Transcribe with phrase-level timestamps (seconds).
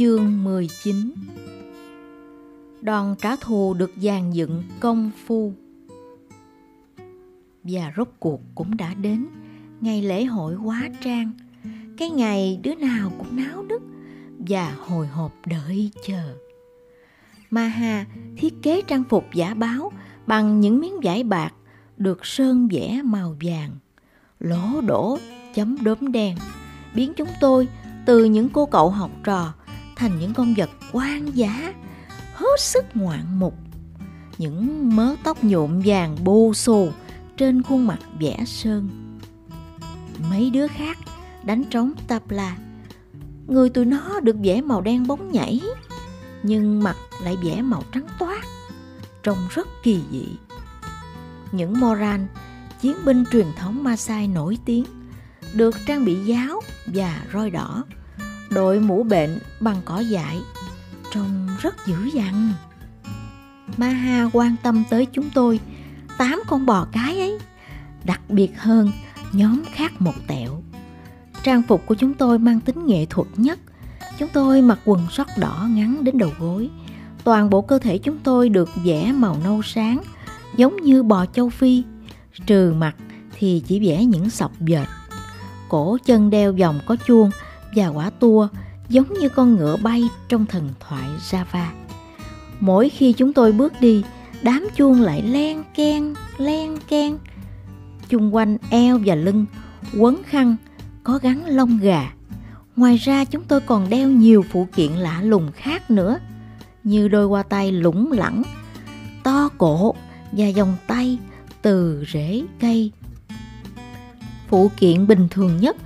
[0.00, 1.12] Chương 19
[2.80, 5.52] Đòn trả thù được dàn dựng công phu.
[7.64, 9.26] Và rốt cuộc cũng đã đến
[9.80, 11.32] Ngày lễ hội quá trang.
[11.96, 13.82] Cái ngày đứa nào cũng náo nức
[14.38, 16.36] Và hồi hộp đợi chờ.
[17.50, 18.06] Maha
[18.36, 19.92] thiết kế trang phục giả báo
[20.26, 21.52] Bằng những miếng vải bạc
[21.96, 23.70] Được sơn vẽ màu vàng,
[24.38, 25.18] Lỗ đổ
[25.54, 26.36] chấm đốm đen,
[26.94, 27.68] Biến chúng tôi
[28.06, 29.54] từ những cô cậu học trò
[30.00, 31.74] thành những con vật quan giá
[32.34, 33.54] hết sức ngoạn mục.
[34.38, 36.92] Những mớ tóc nhuộm vàng bô xù
[37.36, 38.88] trên khuôn mặt vẽ sơn.
[40.30, 40.98] Mấy đứa khác
[41.44, 42.56] đánh trống tabla
[43.46, 45.60] người tụi nó được vẽ màu đen bóng nhảy,
[46.42, 48.42] nhưng mặt lại vẽ màu trắng toát,
[49.22, 50.26] trông rất kỳ dị.
[51.52, 52.26] Những moran,
[52.80, 54.84] chiến binh truyền thống masai nổi tiếng,
[55.54, 57.84] được trang bị giáo và roi đỏ
[58.50, 60.38] đội mũ bệnh bằng cỏ dại.
[61.14, 62.52] Trông rất dữ dằn.
[63.76, 65.60] Maha quan tâm tới chúng tôi.
[66.18, 67.38] Tám con bò cái ấy.
[68.04, 68.90] Đặc biệt hơn,
[69.32, 70.62] nhóm khác một tẹo.
[71.42, 73.58] Trang phục của chúng tôi mang tính nghệ thuật nhất.
[74.18, 76.70] Chúng tôi mặc quần sót đỏ ngắn đến đầu gối.
[77.24, 80.02] Toàn bộ cơ thể chúng tôi được vẽ màu nâu sáng,
[80.56, 81.82] giống như bò châu phi.
[82.46, 82.96] Trừ mặt
[83.38, 84.86] thì chỉ vẽ những sọc dệt.
[85.68, 87.30] Cổ chân đeo vòng có chuông
[87.74, 88.48] và quả tua
[88.88, 91.66] giống như con ngựa bay trong thần thoại Java.
[92.60, 94.02] Mỗi khi chúng tôi bước đi,
[94.42, 97.16] đám chuông lại len ken, len ken.
[98.08, 99.46] Chung quanh eo và lưng,
[99.96, 100.56] quấn khăn,
[101.04, 102.12] có gắn lông gà.
[102.76, 106.18] Ngoài ra chúng tôi còn đeo nhiều phụ kiện lạ lùng khác nữa,
[106.84, 108.42] như đôi hoa tay lủng lẳng,
[109.22, 109.94] to cổ
[110.32, 111.18] và vòng tay
[111.62, 112.92] từ rễ cây.
[114.48, 115.76] Phụ kiện bình thường nhất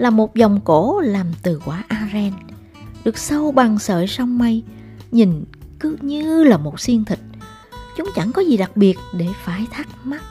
[0.00, 2.32] là một vòng cổ làm từ quả aren
[3.04, 4.62] được sâu bằng sợi sông mây,
[5.10, 5.44] nhìn
[5.80, 7.18] cứ như là một xiên thịt.
[7.96, 10.22] Chúng chẳng có gì đặc biệt để phải thắc mắc.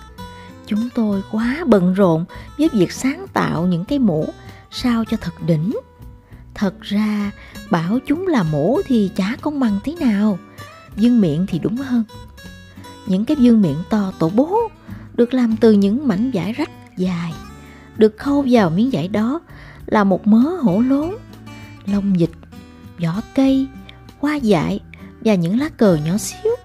[0.65, 2.25] Chúng tôi quá bận rộn
[2.57, 4.29] với việc sáng tạo những cái mũ
[4.71, 5.71] sao cho thật đỉnh.
[6.53, 7.31] Thật ra
[7.71, 10.39] bảo chúng là mũ thì chả công bằng thế nào.
[10.95, 12.03] Dương miệng thì đúng hơn.
[13.07, 14.57] Những cái dương miệng to tổ bố
[15.13, 17.33] được làm từ những mảnh vải rách dài.
[17.99, 19.41] Được khâu vào miếng vải đó
[19.85, 21.15] là một mớ hổ lốn,
[21.85, 22.31] lông dịch
[22.99, 23.67] vỏ cây,
[24.19, 24.79] hoa dại
[25.21, 26.55] và những lá cờ nhỏ xíu.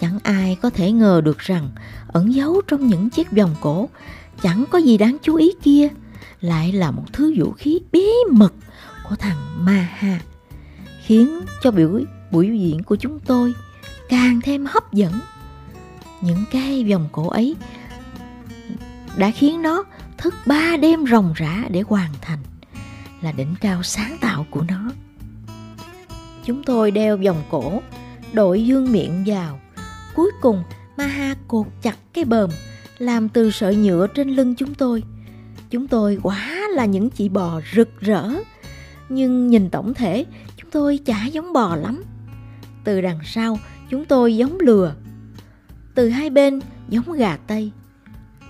[0.00, 1.68] Chẳng ai có thể ngờ được rằng
[2.08, 3.88] ẩn giấu trong những chiếc vòng cổ
[4.42, 5.88] chẳng có gì đáng chú ý kia
[6.40, 8.52] lại là một thứ vũ khí bí mật
[9.08, 10.20] của thằng Maha
[11.04, 12.00] khiến cho biểu
[12.30, 13.54] buổi diễn của chúng tôi
[14.08, 15.12] càng thêm hấp dẫn.
[16.20, 17.56] Những cái vòng cổ ấy
[19.16, 19.84] đã khiến nó
[20.22, 22.38] thức ba đêm ròng rã để hoàn thành
[23.22, 24.90] là đỉnh cao sáng tạo của nó.
[26.44, 27.82] Chúng tôi đeo vòng cổ,
[28.32, 29.60] đội dương miệng vào.
[30.14, 30.62] Cuối cùng,
[30.96, 32.50] Maha cột chặt cái bờm
[32.98, 35.02] làm từ sợi nhựa trên lưng chúng tôi.
[35.70, 38.28] Chúng tôi quá là những chị bò rực rỡ.
[39.08, 40.24] Nhưng nhìn tổng thể,
[40.56, 42.02] chúng tôi chả giống bò lắm.
[42.84, 43.58] Từ đằng sau,
[43.90, 44.94] chúng tôi giống lừa.
[45.94, 47.72] Từ hai bên, giống gà Tây.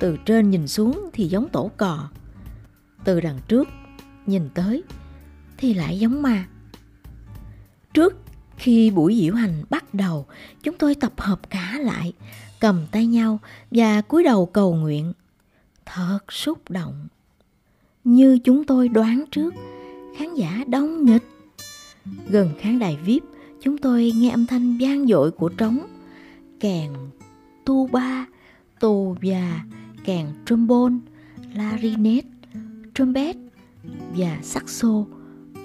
[0.02, 2.08] Từ trên nhìn xuống thì giống tổ cò.
[3.04, 3.68] Từ đằng trước,
[4.26, 4.82] nhìn tới,
[5.56, 6.46] thì lại giống ma.
[7.94, 8.16] Trước
[8.56, 10.26] khi buổi diễu hành bắt đầu,
[10.62, 12.12] chúng tôi tập hợp cả lại,
[12.60, 13.38] cầm tay nhau
[13.70, 15.12] và cúi đầu cầu nguyện.
[15.86, 17.08] Thật xúc động.
[18.04, 19.54] Như chúng tôi đoán trước,
[20.18, 21.24] khán giả đông nghịch.
[22.28, 23.22] Gần khán đài VIP,
[23.60, 25.78] chúng tôi nghe âm thanh vang dội của trống,
[26.60, 26.92] kèn,
[27.64, 28.26] tu ba,
[28.80, 29.60] tù và
[30.04, 30.94] kèn trombone,
[31.54, 32.24] clarinet,
[32.94, 33.36] trumpet
[34.16, 35.04] và saxo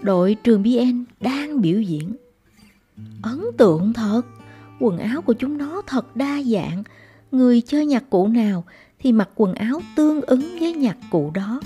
[0.02, 2.16] đội trường BN đang biểu diễn.
[3.22, 4.22] Ấn tượng thật,
[4.80, 6.84] quần áo của chúng nó thật đa dạng,
[7.32, 8.64] người chơi nhạc cụ nào
[9.00, 11.62] thì mặc quần áo tương ứng với nhạc cụ đó.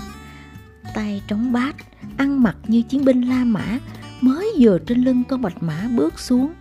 [0.94, 1.76] Tay trống bát,
[2.16, 3.78] ăn mặc như chiến binh La Mã
[4.20, 6.52] mới vừa trên lưng con bạch mã bước xuống.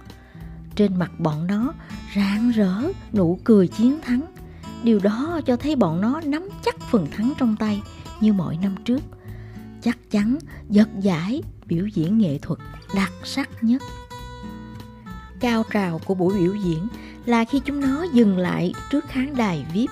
[0.76, 1.74] Trên mặt bọn nó
[2.16, 2.82] rạng rỡ
[3.14, 4.22] nụ cười chiến thắng.
[4.84, 7.82] Điều đó cho thấy bọn nó nắm chắc phần thắng trong tay,
[8.22, 9.02] như mọi năm trước.
[9.82, 10.38] Chắc chắn
[10.70, 12.60] giật giải biểu diễn nghệ thuật
[12.96, 13.82] đặc sắc nhất.
[15.40, 16.88] Cao trào của buổi biểu diễn
[17.26, 19.90] là khi chúng nó dừng lại trước khán đài VIP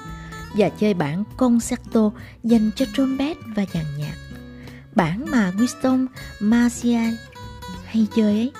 [0.53, 2.11] và chơi bản concerto
[2.43, 4.15] dành cho trompet và dàn nhạc.
[4.95, 6.07] Bản mà Winston
[6.39, 7.13] Marcial
[7.85, 8.51] hay chơi ấy.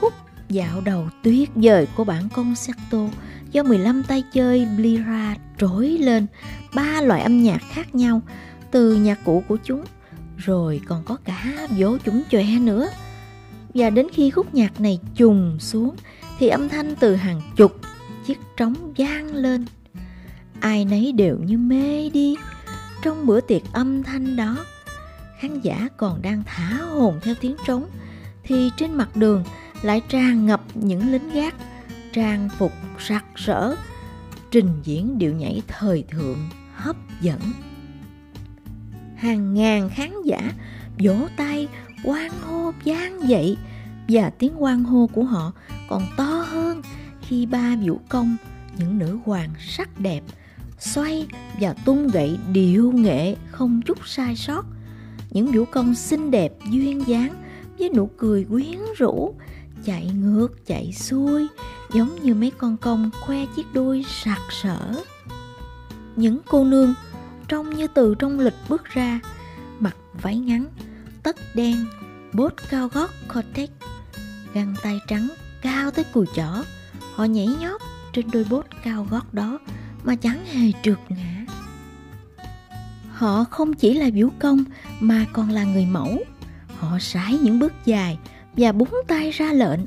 [0.00, 0.12] hút
[0.48, 2.98] dạo đầu tuyệt vời của bản concerto
[3.52, 6.26] do 15 tay chơi Blira trỗi lên
[6.74, 8.20] ba loại âm nhạc khác nhau
[8.70, 9.84] từ nhạc cụ của chúng,
[10.36, 12.88] rồi còn có cả vỗ chúng chòe nữa.
[13.74, 15.94] Và đến khi khúc nhạc này trùng xuống
[16.38, 17.80] thì âm thanh từ hàng chục
[18.26, 19.64] chiếc trống vang lên.
[20.60, 22.36] Ai nấy đều như mê đi
[23.02, 24.56] trong bữa tiệc âm thanh đó.
[25.40, 27.86] Khán giả còn đang thả hồn theo tiếng trống
[28.44, 29.44] thì trên mặt đường
[29.82, 31.54] lại tràn ngập những lính gác
[32.12, 33.76] trang phục sặc sỡ
[34.50, 37.40] trình diễn điệu nhảy thời thượng, hấp dẫn.
[39.16, 40.52] Hàng ngàn khán giả
[40.98, 41.68] vỗ tay
[42.04, 43.56] quan hô vang dậy
[44.08, 45.52] và tiếng quan hô của họ
[45.88, 46.82] còn to hơn
[47.20, 48.36] khi ba vũ công,
[48.78, 50.20] những nữ hoàng sắc đẹp,
[50.78, 51.26] xoay
[51.60, 54.64] và tung gậy điệu nghệ không chút sai sót.
[55.30, 57.34] Những vũ công xinh đẹp duyên dáng
[57.78, 59.34] với nụ cười quyến rũ
[59.84, 61.48] chạy ngược, chạy xuôi,
[61.92, 65.02] giống như mấy con công khoe chiếc đuôi sặc sỡ
[66.18, 66.94] những cô nương
[67.48, 69.20] trông như từ trong lịch bước ra,
[69.80, 70.66] mặc váy ngắn,
[71.22, 71.86] tất đen,
[72.32, 73.70] bốt cao gót cortex,
[74.54, 75.28] găng tay trắng
[75.62, 76.64] cao tới cùi chỏ.
[77.14, 77.80] Họ nhảy nhót
[78.12, 79.58] trên đôi bốt cao gót đó
[80.04, 81.44] mà chẳng hề trượt ngã.
[83.12, 84.64] Họ không chỉ là biểu công
[85.00, 86.18] mà còn là người mẫu.
[86.78, 88.18] Họ sải những bước dài
[88.58, 89.80] và búng tay ra lệnh.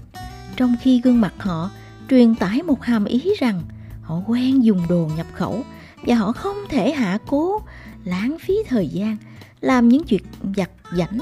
[0.55, 1.69] Trong khi gương mặt họ
[2.09, 3.61] truyền tải một hàm ý rằng
[4.01, 5.63] họ quen dùng đồ nhập khẩu
[6.05, 7.61] và họ không thể hạ cố,
[8.03, 9.17] lãng phí thời gian,
[9.61, 10.23] làm những chuyện
[10.55, 11.19] giặt giảnh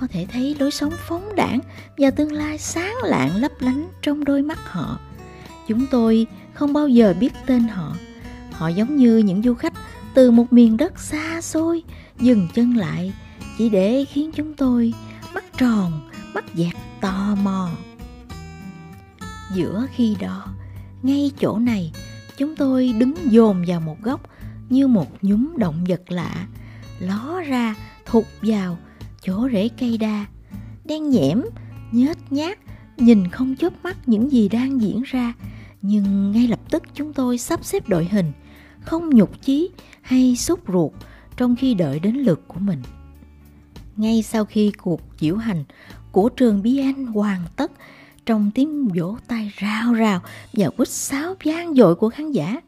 [0.00, 1.60] có thể thấy lối sống phóng đảng
[1.98, 4.98] và tương lai sáng lạng lấp lánh trong đôi mắt họ.
[5.68, 7.96] Chúng tôi không bao giờ biết tên họ.
[8.52, 9.72] Họ giống như những du khách
[10.14, 11.82] từ một miền đất xa xôi,
[12.20, 13.12] dừng chân lại
[13.58, 14.92] chỉ để khiến chúng tôi
[15.34, 16.07] mắt tròn
[16.38, 17.70] bất giác tò mò.
[19.54, 20.46] Giữa khi đó,
[21.02, 21.92] ngay chỗ này,
[22.36, 24.20] chúng tôi đứng dồn vào một góc
[24.68, 26.46] như một nhúm động vật lạ,
[26.98, 27.74] ló ra,
[28.06, 28.78] thụt vào
[29.22, 30.26] chỗ rễ cây đa,
[30.84, 31.42] đen nhẽm,
[31.92, 32.58] nhếch nhác,
[32.96, 35.32] nhìn không chớp mắt những gì đang diễn ra,
[35.82, 38.32] nhưng ngay lập tức chúng tôi sắp xếp đội hình,
[38.80, 39.70] không nhục chí
[40.02, 40.92] hay sốt ruột
[41.36, 42.82] trong khi đợi đến lượt của mình.
[43.96, 45.64] Ngay sau khi cuộc diễu hành
[46.18, 47.72] của trường BN hoàn tất
[48.26, 50.20] trong tiếng vỗ tay rao rào
[50.52, 52.60] và quýt sáo vang dội của khán giả.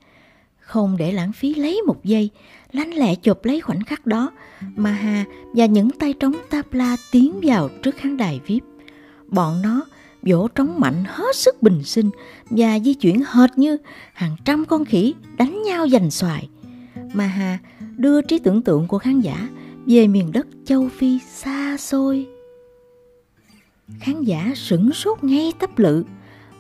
[0.61, 2.31] Không để lãng phí lấy một giây
[2.73, 4.31] lanh lẹ chụp lấy khoảnh khắc đó,
[4.77, 5.25] Maha
[5.55, 8.63] và những tay trống tabla tiến vào trước khán đài vip
[9.29, 9.87] bọn nó
[10.23, 12.11] vỗ trống mạnh hết sức bình sinh
[12.51, 13.77] và di chuyển hệt như
[14.13, 16.49] hàng trăm con khỉ đánh nhau giành xoài.
[17.15, 17.59] Maha
[17.97, 19.49] đưa trí tưởng tượng của khán giả
[19.87, 22.40] về miền đất châu phi xa xôi
[24.01, 26.05] khán giả sửng sốt ngay tấp lự,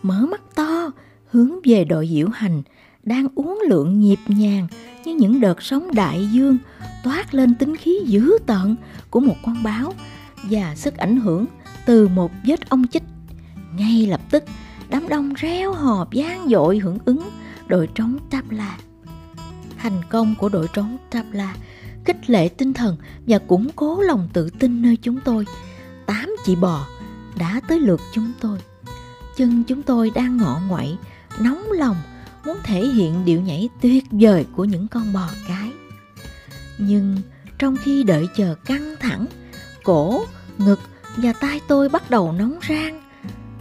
[0.02, 0.90] mở mắt to,
[1.30, 2.62] hướng về đội diễu hành,
[3.02, 4.66] đang uốn lượn nhịp nhàng
[5.04, 6.58] như những đợt sóng đại dương,
[7.04, 8.76] toát lên tính khí dữ tợn
[9.10, 9.94] của một con báo
[10.42, 11.46] và sức ảnh hưởng
[11.86, 13.02] từ một vết ong chích.
[13.76, 14.44] Ngay lập tức,
[14.90, 17.30] đám đông reo hò vang dội hưởng ứng
[17.68, 18.78] đội trống tabla
[19.82, 21.56] thành công của đội trống tabla
[22.04, 22.96] khích lệ tinh thần
[23.26, 25.46] và củng cố lòng tự tin nơi chúng tôi.
[26.06, 26.86] Tám chị bò
[27.40, 28.58] đã tới lượt chúng tôi.
[29.36, 30.96] Chân chúng tôi đang ngọ nguậy,
[31.40, 31.96] nóng lòng
[32.46, 35.72] muốn thể hiện điệu nhảy tuyệt vời của những con bò cái.
[36.78, 37.16] Nhưng
[37.58, 39.26] trong khi đợi chờ căng thẳng
[39.84, 40.24] cổ
[40.58, 40.80] ngực
[41.16, 43.02] và tay tôi bắt đầu nóng rang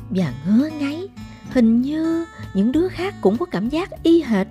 [0.10, 1.08] và ngứa ngáy
[1.50, 4.48] hình như những đứa khác cũng có cảm giác y hệt.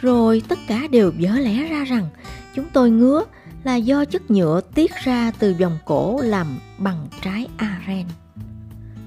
[0.00, 2.08] Rồi tất cả đều vỡ lẽ ra rằng
[2.54, 3.24] chúng tôi ngứa
[3.64, 6.46] là do chất nhựa tiết ra từ vòng cổ làm
[6.78, 8.06] bằng trái aren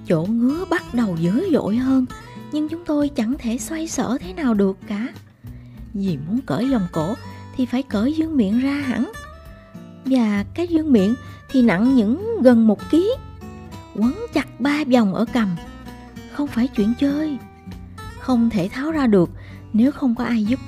[0.08, 2.06] chỗ ngứa bắt đầu dữ dội hơn,
[2.52, 5.08] nhưng chúng tôi chẳng thể xoay sở thế nào được cả.
[5.94, 7.14] Vì muốn cởi vòng cổ
[7.56, 9.12] thì phải cởi dương miệng ra hẳn.
[10.06, 11.16] Và cái dương miệng
[11.50, 13.12] thì nặng những gần một ký.
[13.96, 15.56] Quấn chặt ba vòng ở cầm.
[16.32, 17.38] Không phải chuyện chơi.
[18.20, 19.30] Không thể tháo ra được
[19.74, 20.60] nếu không có ai giúp.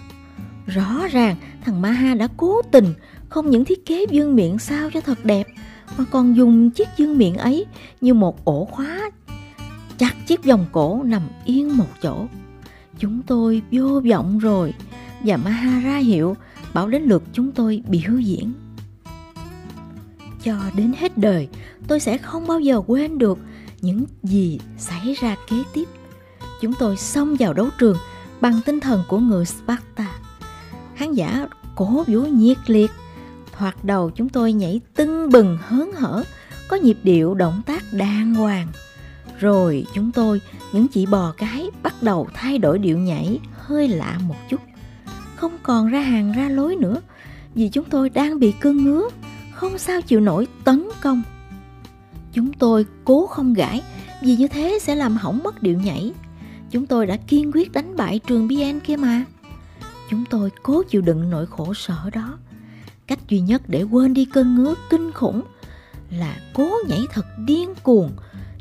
[0.67, 2.93] Rõ ràng thằng Maha đã cố tình
[3.29, 5.47] không những thiết kế dương miệng sao cho thật đẹp,
[5.97, 7.65] mà còn dùng chiếc dương miệng ấy
[8.01, 9.11] như một ổ khóa
[10.29, 12.25] chiếc vòng cổ nằm yên một chỗ.
[12.99, 14.73] Chúng tôi vô vọng rồi,
[15.25, 16.35] và Mahara hiệu
[16.73, 18.53] bảo đến lượt chúng tôi biểu diễn.
[20.43, 21.47] Cho đến hết đời,
[21.87, 23.39] tôi sẽ không bao giờ quên được
[23.81, 25.87] những gì xảy ra kế tiếp.
[26.61, 27.97] Chúng tôi xông vào đấu trường
[28.41, 30.11] bằng tinh thần của người Sparta.
[30.95, 32.91] Khán giả cổ vũ nhiệt liệt,
[33.57, 36.23] thoạt đầu chúng tôi nhảy tưng bừng hớn hở,
[36.67, 38.67] có nhịp điệu động tác đàng hoàng
[39.39, 40.41] rồi chúng tôi,
[40.73, 44.61] những chị bò cái bắt đầu thay đổi điệu nhảy, hơi lạ một chút
[45.39, 47.01] không còn ra hàng ra lối nữa,
[47.55, 49.09] vì chúng tôi đang bị cơn ngứa,
[49.53, 51.21] không sao chịu nổi tấn công
[52.33, 53.81] Chúng tôi cố không gãi,
[54.23, 56.13] vì như thế sẽ làm hỏng mất điệu nhảy.
[56.71, 59.23] Chúng tôi đã kiên quyết đánh bại trường BN kia mà.
[60.09, 62.37] Chúng tôi cố chịu đựng nỗi khổ sở đó.
[63.07, 65.41] Cách duy nhất để quên đi cơn ngứa kinh khủng
[66.11, 68.11] là cố nhảy thật điên cuồng.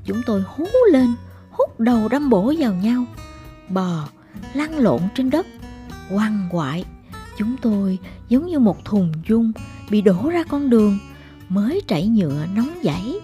[0.09, 1.15] Chúng tôi hú lên,
[1.51, 3.05] hút đầu đâm bổ vào nhau,
[3.69, 4.09] bò,
[4.55, 5.47] lăn lộn trên đất,
[6.11, 6.85] quằn quại.
[7.39, 7.99] Chúng tôi
[8.29, 9.53] giống như một thùng dung
[9.91, 10.99] bị đổ ra con đường,
[11.49, 13.15] mới trải nhựa nóng dãy.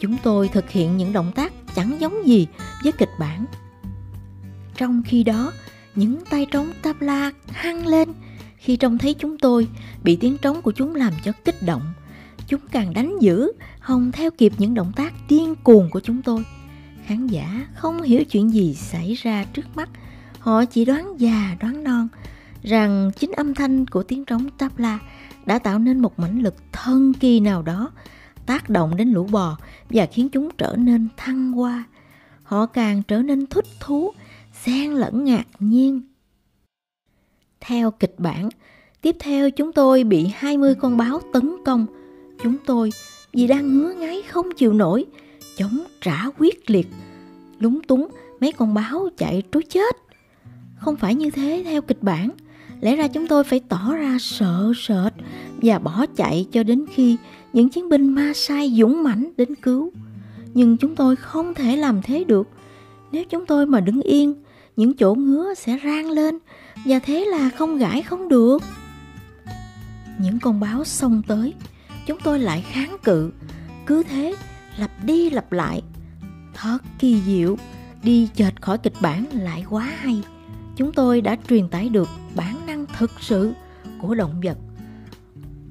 [0.00, 2.46] Chúng tôi thực hiện những động tác chẳng giống gì
[2.82, 3.44] với kịch bản.
[4.76, 5.52] Trong khi đó,
[5.94, 8.08] những tay trống tabla hăng lên
[8.56, 9.68] khi trông thấy chúng tôi
[10.02, 11.82] bị tiếng trống của chúng làm cho kích động.
[12.48, 16.44] Chúng càng đánh dữ, hồng theo kịp những động tác điên cuồng của chúng tôi.
[17.04, 19.90] Khán giả không hiểu chuyện gì xảy ra trước mắt.
[20.38, 22.08] Họ chỉ đoán già đoán non
[22.62, 24.98] rằng chính âm thanh của tiếng trống tabla
[25.46, 27.90] đã tạo nên một mãnh lực thân kỳ nào đó
[28.46, 29.58] tác động đến lũ bò
[29.90, 31.84] và khiến chúng trở nên thăng hoa.
[32.42, 34.12] Họ càng trở nên thích thú,
[34.52, 36.00] xen lẫn ngạc nhiên.
[37.60, 38.48] Theo kịch bản,
[39.00, 41.86] tiếp theo chúng tôi bị 20 con báo tấn công.
[42.42, 42.92] Chúng tôi
[43.32, 45.04] vì đang ngứa ngáy không chịu nổi,
[45.56, 46.86] chống trả quyết liệt.
[47.58, 48.08] Lúng túng,
[48.40, 49.96] mấy con báo chạy trối chết.
[50.76, 52.30] Không phải như thế theo kịch bản.
[52.80, 55.12] Lẽ ra chúng tôi phải tỏ ra sợ sệt
[55.62, 57.16] và bỏ chạy cho đến khi
[57.52, 59.92] những chiến binh ma sai dũng mãnh đến cứu.
[60.54, 62.48] Nhưng chúng tôi không thể làm thế được.
[63.12, 64.34] Nếu chúng tôi mà đứng yên,
[64.76, 66.38] những chỗ ngứa sẽ rang lên
[66.84, 68.62] và thế là không gãi không được.
[70.20, 71.54] Những con báo xông tới,
[72.08, 73.32] chúng tôi lại kháng cự,
[73.86, 74.36] cứ thế
[74.76, 75.82] lặp đi lặp lại.
[76.54, 77.56] Thật kỳ diệu,
[78.02, 80.22] đi chệch khỏi kịch bản lại quá hay.
[80.76, 83.52] Chúng tôi đã truyền tải được bản năng thực sự
[84.02, 84.58] của động vật.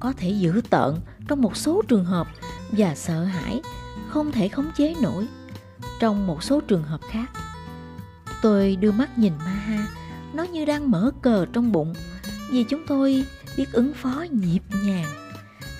[0.00, 0.94] Có thể giữ tợn
[1.28, 2.28] trong một số trường hợp
[2.70, 3.60] và sợ hãi
[4.08, 5.26] không thể khống chế nổi
[6.00, 7.30] trong một số trường hợp khác
[8.42, 9.88] tôi đưa mắt nhìn maha
[10.32, 11.94] nó như đang mở cờ trong bụng
[12.50, 13.24] vì chúng tôi
[13.56, 15.27] biết ứng phó nhịp nhàng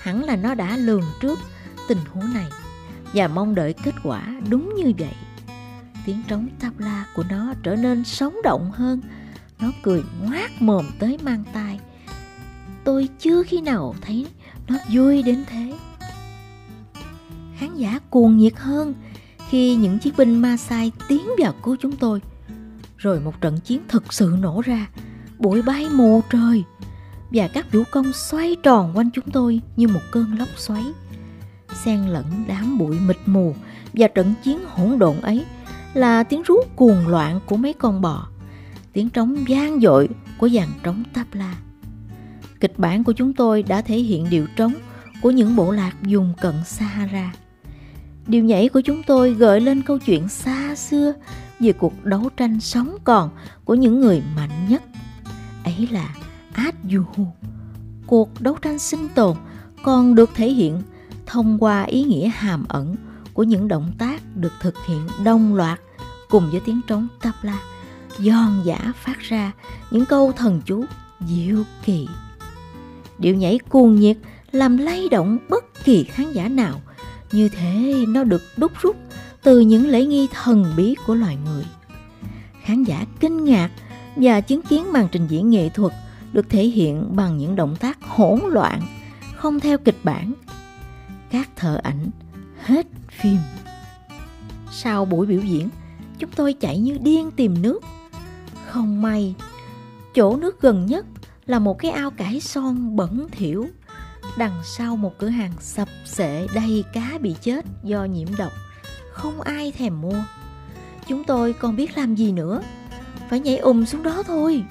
[0.09, 1.39] hẳn là nó đã lường trước
[1.87, 2.47] tình huống này
[3.13, 5.13] và mong đợi kết quả đúng như vậy.
[6.05, 9.01] Tiếng trống tabla của nó trở nên sống động hơn.
[9.59, 11.79] Nó cười ngoác mồm tới mang tai.
[12.83, 14.27] Tôi chưa khi nào thấy
[14.67, 15.73] nó vui đến thế.
[17.57, 18.93] Khán giả cuồng nhiệt hơn
[19.49, 22.21] khi những chiến binh ma sai tiến vào cứu chúng tôi.
[22.97, 24.87] Rồi một trận chiến thực sự nổ ra.
[25.39, 26.63] Bụi bay mù trời
[27.31, 30.83] và các vũ công xoay tròn quanh chúng tôi như một cơn lốc xoáy
[31.73, 33.55] xen lẫn đám bụi mịt mù
[33.93, 35.45] và trận chiến hỗn độn ấy
[35.93, 38.27] là tiếng rú cuồng loạn của mấy con bò,
[38.93, 41.55] tiếng trống vang dội của dàn trống tabla
[42.59, 44.73] kịch bản của chúng tôi đã thể hiện điệu trống
[45.21, 47.33] của những bộ lạc vùng cận Sahara.
[48.27, 51.13] Điều nhảy của chúng tôi gợi lên câu chuyện xa xưa
[51.59, 53.29] về cuộc đấu tranh sống còn
[53.65, 54.83] của những người mạnh nhất.
[55.63, 56.15] Ấy là
[56.53, 57.03] át dù
[58.07, 59.37] Cuộc đấu tranh sinh tồn
[59.83, 60.81] còn được thể hiện
[61.25, 62.95] thông qua ý nghĩa hàm ẩn
[63.33, 65.79] của những động tác được thực hiện đồng loạt
[66.29, 67.59] cùng với tiếng trống tabla,
[68.17, 69.51] giòn giả phát ra
[69.91, 70.85] những câu thần chú
[71.27, 72.07] diệu kỳ.
[73.17, 74.17] Điệu nhảy cuồng nhiệt
[74.51, 76.81] làm lay động bất kỳ khán giả nào.
[77.31, 78.95] Như thế, nó được đúc rút
[79.43, 81.65] từ những lễ nghi thần bí của loài người.
[82.63, 83.69] Khán giả kinh ngạc
[84.15, 85.93] và chứng kiến màn trình diễn nghệ thuật
[86.33, 88.81] được thể hiện bằng những động tác hỗn loạn,
[89.35, 90.33] không theo kịch bản.
[91.31, 92.09] Các thợ ảnh
[92.63, 92.87] hết
[93.21, 93.37] phim.
[94.71, 95.69] Sau buổi biểu diễn,
[96.19, 97.83] chúng tôi chạy như điên tìm nước.
[98.67, 99.35] Không may,
[100.13, 101.05] chỗ nước gần nhất
[101.45, 103.67] là một cái ao cải son bẩn thỉu.
[104.37, 108.51] Đằng sau một cửa hàng sập sệ đầy cá bị chết do nhiễm độc,
[109.11, 110.23] không ai thèm mua.
[111.07, 112.61] Chúng tôi còn biết làm gì nữa,
[113.29, 114.63] phải nhảy ùm xuống đó thôi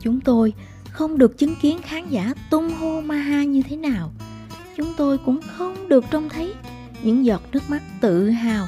[0.00, 0.52] chúng tôi
[0.90, 4.12] không được chứng kiến khán giả tung hô maha như thế nào.
[4.76, 6.54] Chúng tôi cũng không được trông thấy
[7.02, 8.66] những giọt nước mắt tự hào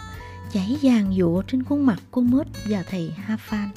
[0.52, 3.68] chảy dàn dụa trên khuôn mặt cô mết và thầy Hafan.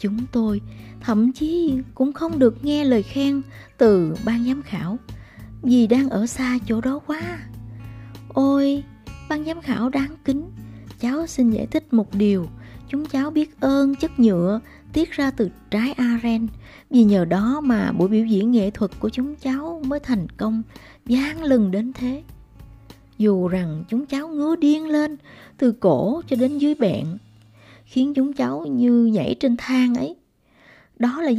[0.00, 0.60] Chúng tôi
[1.00, 3.42] thậm chí cũng không được nghe lời khen
[3.78, 4.96] từ ban giám khảo
[5.62, 7.38] vì đang ở xa chỗ đó quá.
[8.28, 8.84] Ôi,
[9.28, 10.50] ban giám khảo đáng kính,
[11.00, 12.46] cháu xin giải thích một điều.
[12.88, 14.60] Chúng cháu biết ơn chất nhựa
[14.92, 16.46] tiết ra từ trái aren
[16.90, 20.62] vì nhờ đó mà buổi biểu diễn nghệ thuật của chúng cháu mới thành công
[21.06, 22.22] gian lừng đến thế
[23.18, 25.16] dù rằng chúng cháu ngứa điên lên
[25.58, 27.06] từ cổ cho đến dưới bẹn,
[27.84, 30.16] khiến chúng cháu như nhảy trên thang ấy
[30.98, 31.32] đó là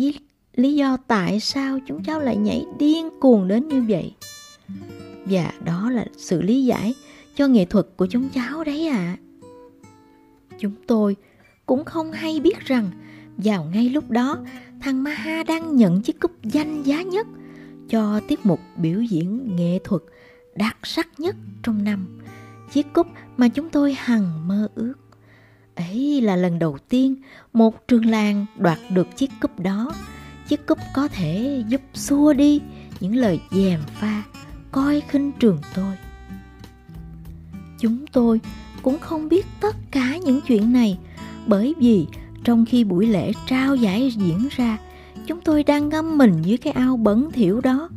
[0.54, 4.14] lý do tại sao chúng cháu lại nhảy điên cuồng đến như vậy.
[5.26, 6.94] Và đó là sự lý giải
[7.36, 8.98] cho nghệ thuật của chúng cháu đấy ạ.
[8.98, 9.18] À.
[10.60, 11.16] Chúng tôi
[11.66, 12.90] cũng không hay biết rằng
[13.38, 14.38] vào ngay lúc đó
[14.82, 17.28] thằng Maha đang nhận chiếc cúp danh giá nhất
[17.90, 20.02] cho tiết mục biểu diễn nghệ thuật
[20.56, 22.20] đặc sắc nhất trong năm.
[22.74, 23.08] Chiếc cúp
[23.38, 24.94] mà chúng tôi hằng mơ ước.
[25.76, 27.16] Ấy là lần đầu tiên
[27.54, 29.94] một trường làng đoạt được chiếc cúp đó.
[30.48, 32.62] Chiếc cúp có thể giúp xua đi
[33.00, 34.24] những lời dèm pha,
[34.72, 35.94] coi khinh trường tôi.
[37.80, 38.40] Chúng tôi
[38.82, 40.98] cũng không biết tất cả những chuyện này
[41.48, 42.08] bởi vì
[42.44, 44.78] trong khi buổi lễ trao giải diễn ra
[45.28, 47.90] chúng tôi đang ngâm mình dưới cái ao bẩn thỉu đó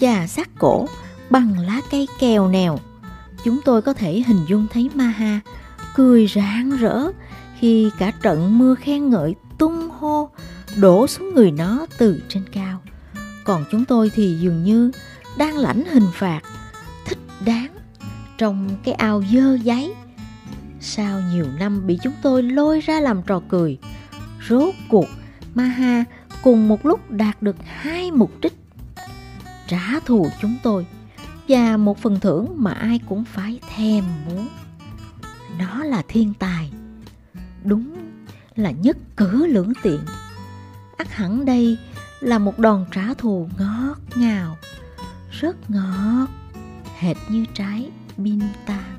[0.00, 0.86] và sát cổ
[1.30, 2.78] bằng lá cây kèo nèo
[3.44, 5.40] chúng tôi có thể hình dung thấy Maha
[5.94, 7.02] cười rạng rỡ
[7.58, 10.30] khi cả trận mưa khen ngợi tung hô
[10.76, 12.80] đổ xuống người nó từ trên cao.
[13.44, 14.90] Còn chúng tôi thì dường như
[15.36, 16.40] đang lãnh hình phạt,
[17.06, 17.68] thích đáng
[18.38, 19.94] trong cái ao dơ giấy.
[20.86, 23.78] Sau nhiều năm bị chúng tôi lôi ra làm trò cười,
[24.48, 25.06] rốt cuộc
[25.54, 26.04] Maha
[26.42, 28.56] cùng một lúc đạt được hai mục đích.
[29.68, 30.86] Trả thù chúng tôi
[31.48, 34.48] và một phần thưởng mà ai cũng phải thèm muốn.
[35.58, 36.72] Nó là thiên tài.
[37.64, 37.96] Đúng
[38.56, 40.00] là nhất cử lưỡng tiện.
[40.96, 41.78] ắt hẳn đây
[42.20, 44.56] là một đòn trả thù ngọt ngào,
[45.30, 46.26] rất ngọt,
[46.98, 48.93] hệt như trái binta.